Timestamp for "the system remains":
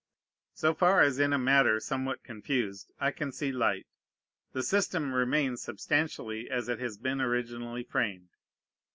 4.51-5.61